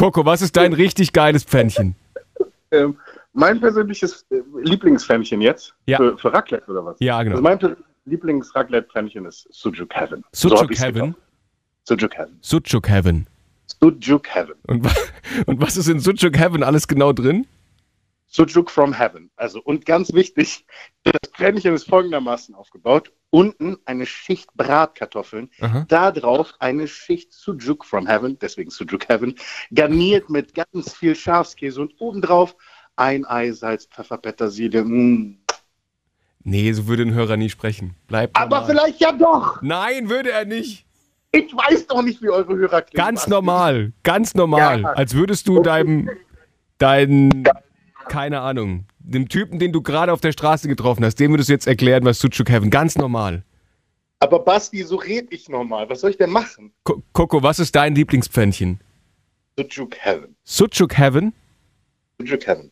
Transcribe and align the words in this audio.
Coco, 0.00 0.24
was 0.24 0.40
ist 0.40 0.56
dein 0.56 0.72
richtig 0.72 1.12
geiles 1.12 1.44
Pfännchen? 1.44 1.94
Ähm, 2.70 2.96
mein 3.34 3.60
persönliches 3.60 4.24
äh, 4.30 4.36
Lieblingspfännchen 4.62 5.42
jetzt 5.42 5.74
Ja. 5.84 5.98
für, 5.98 6.16
für 6.16 6.32
Raclette 6.32 6.70
oder 6.70 6.86
was? 6.86 6.96
Ja, 7.00 7.22
genau. 7.22 7.36
Also 7.36 7.42
mein 7.42 7.76
Lieblings-Raclette-Pfännchen 8.06 9.26
ist 9.26 9.46
Sujuk 9.50 9.94
Heaven. 9.94 10.24
So 10.32 10.58
hab 10.58 10.70
ich's 10.70 10.82
Heaven? 10.82 11.14
Sujuk 11.84 12.16
Heaven. 12.16 12.38
Sucuk 12.40 12.88
Heaven. 12.88 13.26
Sujuk 13.78 14.26
Heaven. 14.34 14.54
Und, 14.66 14.88
und 15.46 15.60
was 15.60 15.76
ist 15.76 15.88
in 15.88 16.00
Sucuk 16.00 16.38
Heaven 16.38 16.62
alles 16.62 16.88
genau 16.88 17.12
drin? 17.12 17.46
Sujuk 18.32 18.70
from 18.70 18.92
Heaven. 18.92 19.28
Also, 19.34 19.60
und 19.60 19.84
ganz 19.84 20.12
wichtig, 20.12 20.64
das 21.02 21.32
Pfännchen 21.34 21.74
ist 21.74 21.88
folgendermaßen 21.88 22.54
aufgebaut. 22.54 23.12
Unten 23.30 23.76
eine 23.86 24.06
Schicht 24.06 24.54
Bratkartoffeln, 24.54 25.50
Aha. 25.60 25.84
da 25.88 26.12
drauf 26.12 26.54
eine 26.60 26.86
Schicht 26.86 27.32
Sujuk 27.32 27.84
from 27.84 28.06
Heaven, 28.06 28.38
deswegen 28.38 28.70
Sujuk 28.70 29.08
Heaven, 29.08 29.34
garniert 29.74 30.30
mit 30.30 30.54
ganz 30.54 30.94
viel 30.94 31.16
Schafskäse 31.16 31.80
und 31.80 31.92
obendrauf 31.98 32.54
ein 32.94 33.26
Ei, 33.26 33.50
Salz, 33.50 33.86
Pfeffer, 33.86 34.18
Petersilie. 34.18 34.84
Mm. 34.84 35.38
Nee, 36.44 36.72
so 36.72 36.86
würde 36.86 37.02
ein 37.02 37.12
Hörer 37.12 37.36
nie 37.36 37.50
sprechen. 37.50 37.96
Bleib 38.06 38.30
Aber 38.34 38.64
vielleicht 38.64 39.00
ja 39.00 39.10
doch. 39.10 39.60
Nein, 39.60 40.08
würde 40.08 40.30
er 40.30 40.44
nicht. 40.44 40.86
Ich 41.32 41.52
weiß 41.52 41.88
doch 41.88 42.02
nicht, 42.02 42.22
wie 42.22 42.30
eure 42.30 42.56
Hörer 42.56 42.82
klingen. 42.82 43.04
Ganz 43.04 43.26
normal, 43.26 43.92
ganz 44.04 44.34
normal. 44.34 44.82
Ja. 44.82 44.92
Als 44.92 45.14
würdest 45.14 45.48
du 45.48 45.62
deinem, 45.62 46.10
dein, 46.78 47.44
keine 48.10 48.40
Ahnung, 48.40 48.84
dem 48.98 49.28
Typen, 49.28 49.58
den 49.58 49.72
du 49.72 49.80
gerade 49.80 50.12
auf 50.12 50.20
der 50.20 50.32
Straße 50.32 50.68
getroffen 50.68 51.04
hast, 51.04 51.14
dem 51.20 51.30
würdest 51.30 51.48
du 51.48 51.52
jetzt 51.54 51.66
erklären, 51.66 52.04
was 52.04 52.18
Sucuk 52.18 52.50
Heaven. 52.50 52.68
Ganz 52.68 52.96
normal. 52.96 53.44
Aber 54.18 54.40
Basti, 54.40 54.82
so 54.82 54.96
red 54.96 55.28
ich 55.32 55.48
normal. 55.48 55.88
Was 55.88 56.00
soll 56.02 56.10
ich 56.10 56.18
denn 56.18 56.30
machen? 56.30 56.72
Ko- 56.84 57.02
Coco, 57.14 57.42
was 57.42 57.58
ist 57.58 57.74
dein 57.74 57.94
Lieblingspfännchen? 57.94 58.80
Sujuk 59.56 59.96
Heaven. 59.98 60.34
Sucuk 60.44 60.96
Heaven? 60.98 61.32
Sujuk 62.18 62.46
Heaven. 62.46 62.70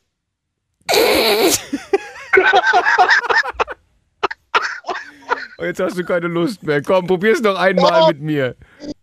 Oh, 5.59 5.65
jetzt 5.65 5.81
hast 5.81 5.97
du 5.99 6.05
keine 6.05 6.27
Lust 6.29 6.63
mehr. 6.63 6.83
Komm, 6.83 7.07
probier's 7.07 7.41
noch 7.41 7.57
einmal 7.59 8.03
Oh. 8.05 8.09
mit 8.09 8.21
mir. 8.21 8.57
Ich 8.81 8.95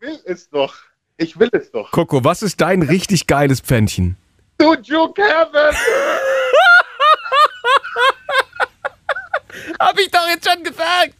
will 0.00 0.18
es 0.26 0.48
doch. 0.50 0.74
Ich 1.16 1.38
will 1.38 1.48
es 1.52 1.70
doch. 1.70 1.90
Coco, 1.92 2.24
was 2.24 2.42
ist 2.42 2.60
dein 2.60 2.82
richtig 2.82 3.26
geiles 3.26 3.60
Pfännchen? 3.60 4.16
Sujuk 4.60 5.18
Heaven. 5.18 5.76
Hab 9.80 9.98
ich 9.98 10.10
doch 10.10 10.28
jetzt 10.28 10.48
schon 10.48 10.62
gesagt. 10.62 11.14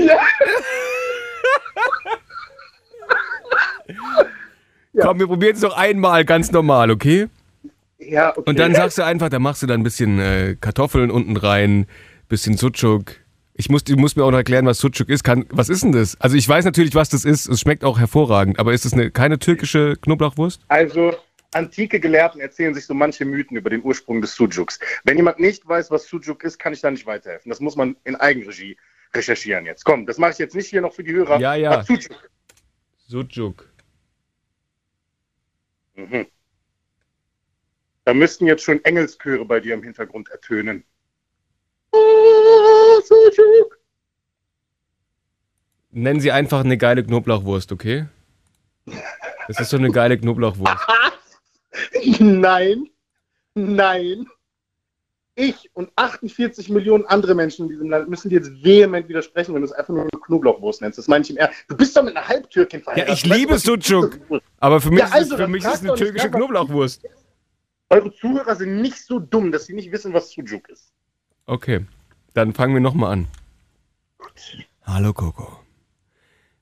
Ja. 0.00 0.18
Ja. 4.92 5.06
Komm, 5.06 5.18
wir 5.18 5.26
probieren 5.26 5.56
es 5.56 5.62
noch 5.62 5.76
einmal 5.76 6.24
ganz 6.24 6.52
normal, 6.52 6.90
okay? 6.90 7.28
Ja, 7.98 8.30
okay. 8.30 8.42
Und 8.46 8.58
dann 8.58 8.74
sagst 8.74 8.98
du 8.98 9.04
einfach, 9.04 9.28
da 9.28 9.38
machst 9.38 9.62
du 9.62 9.66
dann 9.66 9.80
ein 9.80 9.84
bisschen 9.84 10.18
äh, 10.18 10.56
Kartoffeln 10.60 11.10
unten 11.10 11.36
rein, 11.36 11.86
bisschen 12.28 12.56
Sucuk. 12.56 13.16
Ich 13.54 13.70
muss, 13.70 13.84
du 13.84 13.96
musst 13.96 14.16
mir 14.16 14.24
auch 14.24 14.30
noch 14.30 14.38
erklären, 14.38 14.66
was 14.66 14.78
Sucuk 14.78 15.08
ist. 15.08 15.22
Kann, 15.24 15.46
was 15.50 15.68
ist 15.68 15.82
denn 15.82 15.92
das? 15.92 16.20
Also 16.20 16.36
ich 16.36 16.48
weiß 16.48 16.64
natürlich, 16.64 16.94
was 16.94 17.08
das 17.08 17.24
ist. 17.24 17.48
Es 17.48 17.60
schmeckt 17.60 17.84
auch 17.84 17.98
hervorragend. 17.98 18.58
Aber 18.58 18.72
ist 18.72 18.84
es 18.84 18.92
eine, 18.92 19.10
keine 19.10 19.38
türkische 19.38 19.96
Knoblauchwurst? 20.00 20.60
Also, 20.68 21.14
antike 21.54 22.00
Gelehrten 22.00 22.40
erzählen 22.40 22.74
sich 22.74 22.86
so 22.86 22.94
manche 22.94 23.24
Mythen 23.24 23.56
über 23.56 23.70
den 23.70 23.82
Ursprung 23.82 24.20
des 24.20 24.34
Sujuks. 24.34 24.78
Wenn 25.04 25.16
jemand 25.16 25.38
nicht 25.40 25.66
weiß, 25.66 25.90
was 25.90 26.06
Sujuk 26.06 26.44
ist, 26.44 26.58
kann 26.58 26.72
ich 26.72 26.80
da 26.80 26.90
nicht 26.90 27.06
weiterhelfen. 27.06 27.48
Das 27.50 27.60
muss 27.60 27.76
man 27.76 27.96
in 28.04 28.16
Eigenregie 28.16 28.76
recherchieren 29.14 29.66
jetzt. 29.66 29.84
Komm, 29.84 30.06
das 30.06 30.18
mache 30.18 30.32
ich 30.32 30.38
jetzt 30.38 30.54
nicht 30.54 30.68
hier 30.68 30.80
noch 30.80 30.92
für 30.92 31.04
die 31.04 31.12
Hörer. 31.12 31.38
Ja, 31.40 31.54
ja. 31.54 31.82
Sujuk? 31.84 32.30
Sucuk. 33.06 33.68
Mhm. 35.94 36.26
Da 38.04 38.12
müssten 38.12 38.46
jetzt 38.46 38.64
schon 38.64 38.84
Engelschöre 38.84 39.44
bei 39.44 39.60
dir 39.60 39.74
im 39.74 39.82
Hintergrund 39.82 40.28
ertönen. 40.28 40.84
Oh, 41.92 43.00
Sujuk. 43.00 43.78
Nennen 45.90 46.20
Sie 46.20 46.32
einfach 46.32 46.64
eine 46.64 46.76
geile 46.76 47.04
Knoblauchwurst, 47.04 47.70
okay? 47.70 48.06
Das 49.46 49.60
ist 49.60 49.70
so 49.70 49.76
eine 49.76 49.90
geile 49.90 50.18
Knoblauchwurst. 50.18 50.86
Nein, 52.20 52.88
nein. 53.54 54.26
Ich 55.36 55.68
und 55.74 55.90
48 55.96 56.68
Millionen 56.68 57.06
andere 57.06 57.34
Menschen 57.34 57.64
in 57.64 57.70
diesem 57.70 57.90
Land 57.90 58.08
müssen 58.08 58.28
dir 58.28 58.38
jetzt 58.38 58.52
vehement 58.62 59.08
widersprechen, 59.08 59.52
wenn 59.52 59.62
du 59.62 59.66
es 59.66 59.72
einfach 59.72 59.92
nur 59.92 60.08
Knoblauchwurst 60.08 60.80
nennst. 60.80 60.96
Das 60.96 61.08
meine 61.08 61.24
ich 61.24 61.30
im 61.30 61.36
Ernst. 61.38 61.64
Du 61.68 61.76
bist 61.76 61.96
doch 61.96 62.04
mit 62.04 62.16
einer 62.16 62.26
Halbtürkin 62.26 62.82
verheiratet. 62.82 63.08
Ja, 63.08 63.14
ich 63.14 63.26
liebe 63.26 63.58
Sucuk. 63.58 64.20
Aber 64.60 64.80
für 64.80 64.90
mich, 64.90 65.00
Ja, 65.00 65.06
ist, 65.06 65.12
also, 65.12 65.34
es, 65.34 65.40
für 65.40 65.48
mich 65.48 65.64
ist 65.64 65.80
eine 65.80 65.94
türkische 65.94 66.30
Knoblauchwurst. 66.30 67.04
Eure 67.90 68.12
Zuhörer 68.14 68.54
sind 68.54 68.80
nicht 68.80 69.04
so 69.04 69.18
dumm, 69.18 69.50
dass 69.50 69.66
sie 69.66 69.74
nicht 69.74 69.90
wissen, 69.90 70.12
was 70.12 70.30
Sujuk 70.30 70.68
ist. 70.68 70.92
Okay, 71.46 71.84
dann 72.32 72.52
fangen 72.54 72.74
wir 72.74 72.80
nochmal 72.80 73.12
an. 73.12 73.26
Hallo 74.82 75.12
Coco. 75.12 75.60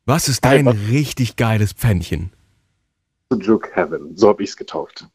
Was 0.04 0.28
ist 0.28 0.44
dein 0.44 0.66
Hi, 0.66 0.76
richtig 0.90 1.36
geiles 1.36 1.72
Pfännchen? 1.72 2.32
Sujuk 3.30 3.74
Heaven, 3.76 4.16
so 4.16 4.28
habe 4.28 4.42
ich 4.42 4.50
es 4.50 4.56
getauft. 4.56 5.06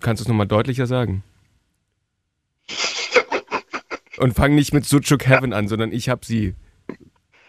Kannst 0.00 0.20
du 0.20 0.24
es 0.24 0.28
nochmal 0.28 0.46
deutlicher 0.46 0.86
sagen? 0.86 1.22
Und 4.18 4.34
fang 4.34 4.54
nicht 4.54 4.72
mit 4.72 4.84
Sucuk 4.86 5.26
Heaven 5.26 5.52
an, 5.52 5.68
sondern 5.68 5.92
ich 5.92 6.08
hab 6.08 6.24
sie. 6.24 6.54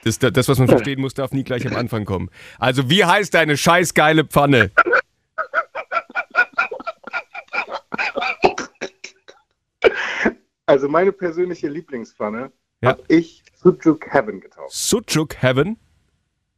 Das, 0.03 0.19
das, 0.19 0.47
was 0.47 0.59
man 0.59 0.67
verstehen 0.67 1.01
muss, 1.01 1.13
darf 1.13 1.31
nie 1.31 1.43
gleich 1.43 1.65
am 1.67 1.75
Anfang 1.75 2.05
kommen. 2.05 2.29
Also, 2.59 2.89
wie 2.89 3.03
heißt 3.03 3.33
deine 3.33 3.57
scheiß 3.57 3.93
geile 3.93 4.25
Pfanne? 4.25 4.71
Also 10.65 10.89
meine 10.89 11.11
persönliche 11.11 11.67
Lieblingspfanne 11.69 12.51
Ja. 12.81 12.89
habe 12.89 13.03
ich 13.07 13.43
Sujuk 13.55 14.05
Heaven 14.13 14.39
getauft. 14.41 14.71
Sucuk 14.73 15.41
Heaven? 15.41 15.77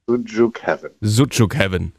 Sujuk 0.07 0.61
Heaven. 0.65 0.91
Sucuk 1.01 1.55
Heaven. 1.55 1.93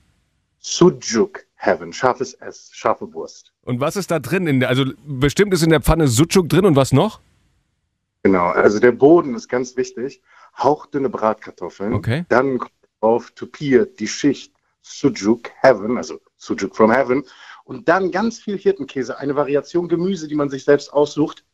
Sujuk 0.58 1.46
Heaven. 1.54 1.92
Scharfes 1.92 2.34
S, 2.34 2.70
scharfe 2.72 3.12
Wurst. 3.12 3.49
Und 3.62 3.80
was 3.80 3.96
ist 3.96 4.10
da 4.10 4.18
drin? 4.18 4.46
In 4.46 4.60
der, 4.60 4.68
also, 4.68 4.84
bestimmt 5.04 5.52
ist 5.52 5.62
in 5.62 5.70
der 5.70 5.80
Pfanne 5.80 6.08
Sucuk 6.08 6.48
drin 6.48 6.64
und 6.64 6.76
was 6.76 6.92
noch? 6.92 7.20
Genau, 8.22 8.46
also 8.46 8.80
der 8.80 8.92
Boden 8.92 9.34
ist 9.34 9.48
ganz 9.48 9.76
wichtig. 9.76 10.22
Hauchdünne 10.56 11.08
Bratkartoffeln. 11.08 11.94
Okay. 11.94 12.24
Dann 12.28 12.58
kommt 12.58 12.72
drauf 13.00 13.30
tupiert 13.30 13.98
die 14.00 14.08
Schicht 14.08 14.52
Sujuk 14.82 15.50
Heaven, 15.60 15.96
also 15.96 16.20
Sujuk 16.36 16.74
from 16.76 16.90
Heaven. 16.90 17.24
Und 17.64 17.88
dann 17.88 18.10
ganz 18.10 18.38
viel 18.38 18.58
Hirtenkäse, 18.58 19.18
eine 19.18 19.36
Variation 19.36 19.88
Gemüse, 19.88 20.26
die 20.28 20.34
man 20.34 20.50
sich 20.50 20.64
selbst 20.64 20.92
aussucht. 20.92 21.44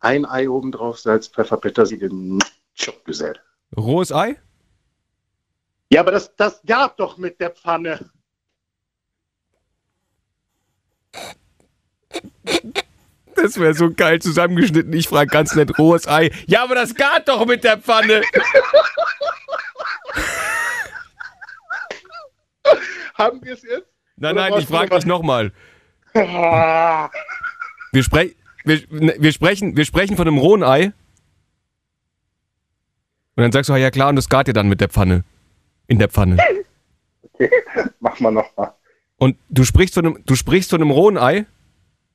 Ein 0.00 0.26
Ei 0.26 0.48
oben 0.48 0.72
drauf, 0.72 0.98
Salz, 0.98 1.28
Pfeffer, 1.28 1.56
Petersilie, 1.56 2.10
Schockgesell. 2.74 3.38
Rohes 3.76 4.12
Ei? 4.12 4.36
Ja, 5.90 6.00
aber 6.00 6.10
das, 6.10 6.34
das 6.36 6.60
gab 6.66 6.96
doch 6.96 7.18
mit 7.18 7.40
der 7.40 7.50
Pfanne. 7.50 8.10
Das 13.42 13.58
wäre 13.58 13.74
so 13.74 13.90
geil 13.92 14.20
zusammengeschnitten. 14.20 14.92
Ich 14.92 15.08
frage 15.08 15.28
ganz 15.28 15.54
nett 15.56 15.76
rohes 15.76 16.06
Ei. 16.06 16.30
Ja, 16.46 16.62
aber 16.62 16.76
das 16.76 16.94
gart 16.94 17.28
doch 17.28 17.44
mit 17.44 17.64
der 17.64 17.76
Pfanne. 17.78 18.22
Haben 23.14 23.42
wir 23.42 23.54
es 23.54 23.62
jetzt? 23.62 23.88
Nein, 24.16 24.34
Oder 24.34 24.50
nein, 24.50 24.60
ich 24.60 24.66
frage 24.66 24.94
dich 24.94 25.06
nochmal. 25.06 25.52
Wir, 26.14 28.02
sprech, 28.02 28.36
wir, 28.64 28.80
ne, 28.90 29.16
wir, 29.18 29.32
sprechen, 29.32 29.76
wir 29.76 29.84
sprechen 29.84 30.16
von 30.16 30.28
einem 30.28 30.38
rohen 30.38 30.62
Ei. 30.62 30.92
Und 33.34 33.42
dann 33.42 33.50
sagst 33.50 33.70
du, 33.70 33.74
ja 33.74 33.90
klar, 33.90 34.10
und 34.10 34.16
das 34.16 34.28
gart 34.28 34.46
ihr 34.46 34.54
dann 34.54 34.68
mit 34.68 34.80
der 34.80 34.88
Pfanne. 34.88 35.24
In 35.88 35.98
der 35.98 36.08
Pfanne. 36.08 36.38
okay, 37.22 37.50
mach 38.00 38.20
mal 38.20 38.30
nochmal. 38.30 38.74
Und 39.16 39.36
du 39.48 39.64
sprichst 39.64 39.94
von 39.94 40.06
einem, 40.06 40.24
du 40.24 40.36
sprichst 40.36 40.70
von 40.70 40.80
einem 40.80 40.90
rohen 40.90 41.18
Ei? 41.18 41.46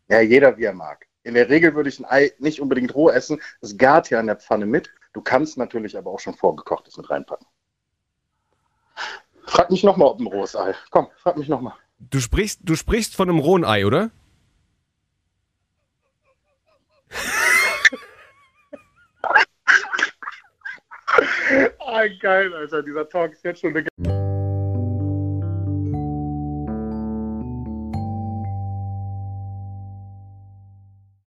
Ja, 0.09 0.21
jeder 0.21 0.57
wie 0.57 0.63
er 0.63 0.73
mag. 0.73 1.06
In 1.27 1.33
der 1.33 1.49
Regel 1.49 1.75
würde 1.75 1.89
ich 1.89 1.99
ein 1.99 2.05
Ei 2.05 2.31
nicht 2.39 2.61
unbedingt 2.61 2.95
roh 2.95 3.09
essen. 3.09 3.41
Es 3.59 3.77
gart 3.77 4.09
ja 4.09 4.21
in 4.21 4.27
der 4.27 4.37
Pfanne 4.37 4.65
mit. 4.65 4.89
Du 5.11 5.21
kannst 5.21 5.57
natürlich 5.57 5.97
aber 5.97 6.09
auch 6.09 6.21
schon 6.21 6.33
vorgekochtes 6.33 6.95
mit 6.95 7.09
reinpacken. 7.09 7.45
Frag 9.45 9.69
mich 9.69 9.83
nochmal, 9.83 10.07
ob 10.07 10.21
ein 10.21 10.27
rohes 10.27 10.55
Ei. 10.55 10.73
Komm, 10.89 11.09
frag 11.17 11.35
mich 11.35 11.49
nochmal. 11.49 11.73
Du 11.99 12.21
sprichst, 12.21 12.61
du 12.63 12.75
sprichst 12.75 13.13
von 13.13 13.29
einem 13.29 13.39
rohen 13.39 13.65
Ei, 13.65 13.85
oder? 13.85 14.09
Ah, 21.79 22.05
geil, 22.21 22.53
Alter. 22.53 22.83
Dieser 22.83 23.07
Talk 23.09 23.31
ist 23.31 23.43
jetzt 23.43 23.61
schon 23.61 23.75
eine 23.75 24.16